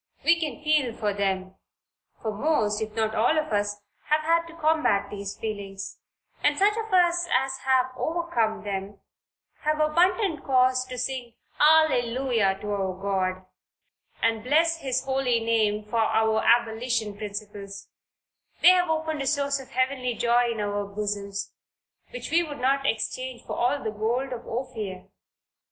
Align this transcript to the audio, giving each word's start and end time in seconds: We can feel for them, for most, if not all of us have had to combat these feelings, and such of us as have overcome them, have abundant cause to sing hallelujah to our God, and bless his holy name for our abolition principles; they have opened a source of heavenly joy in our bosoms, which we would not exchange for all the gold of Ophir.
We 0.25 0.39
can 0.39 0.63
feel 0.63 0.93
for 0.95 1.13
them, 1.13 1.57
for 2.23 2.31
most, 2.33 2.81
if 2.81 2.95
not 2.95 3.13
all 3.13 3.37
of 3.37 3.53
us 3.53 3.81
have 4.05 4.21
had 4.21 4.47
to 4.47 4.55
combat 4.59 5.11
these 5.11 5.37
feelings, 5.37 5.99
and 6.43 6.57
such 6.57 6.75
of 6.75 6.91
us 6.91 7.29
as 7.31 7.57
have 7.65 7.91
overcome 7.95 8.63
them, 8.63 8.99
have 9.59 9.79
abundant 9.79 10.43
cause 10.43 10.85
to 10.87 10.97
sing 10.97 11.35
hallelujah 11.59 12.57
to 12.61 12.71
our 12.71 12.95
God, 12.99 13.45
and 14.23 14.41
bless 14.41 14.77
his 14.77 15.05
holy 15.05 15.39
name 15.39 15.85
for 15.85 15.99
our 16.01 16.43
abolition 16.43 17.15
principles; 17.15 17.87
they 18.63 18.69
have 18.69 18.89
opened 18.89 19.21
a 19.21 19.27
source 19.27 19.59
of 19.59 19.69
heavenly 19.69 20.15
joy 20.15 20.51
in 20.51 20.61
our 20.61 20.83
bosoms, 20.83 21.51
which 22.09 22.31
we 22.31 22.41
would 22.41 22.57
not 22.59 22.87
exchange 22.87 23.43
for 23.43 23.55
all 23.55 23.83
the 23.83 23.91
gold 23.91 24.33
of 24.33 24.47
Ophir. 24.47 25.09